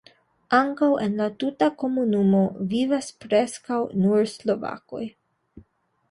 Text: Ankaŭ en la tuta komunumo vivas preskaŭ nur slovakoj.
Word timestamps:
Ankaŭ 0.59 0.87
en 1.01 1.17
la 1.17 1.25
tuta 1.41 1.67
komunumo 1.83 2.39
vivas 2.71 3.09
preskaŭ 3.25 3.77
nur 4.05 4.23
slovakoj. 4.33 5.03